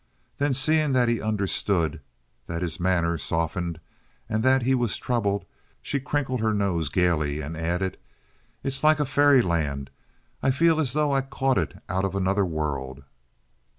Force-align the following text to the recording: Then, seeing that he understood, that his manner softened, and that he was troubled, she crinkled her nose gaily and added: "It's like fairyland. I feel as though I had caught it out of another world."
Then, 0.39 0.55
seeing 0.55 0.93
that 0.93 1.09
he 1.09 1.21
understood, 1.21 2.01
that 2.47 2.63
his 2.63 2.79
manner 2.79 3.19
softened, 3.19 3.79
and 4.27 4.41
that 4.41 4.63
he 4.63 4.73
was 4.73 4.97
troubled, 4.97 5.45
she 5.79 5.99
crinkled 5.99 6.39
her 6.39 6.55
nose 6.55 6.89
gaily 6.89 7.39
and 7.39 7.55
added: 7.55 7.97
"It's 8.63 8.83
like 8.83 8.97
fairyland. 8.97 9.91
I 10.41 10.49
feel 10.49 10.81
as 10.81 10.93
though 10.93 11.11
I 11.11 11.17
had 11.21 11.29
caught 11.29 11.59
it 11.59 11.79
out 11.87 12.03
of 12.03 12.15
another 12.15 12.45
world." 12.47 13.03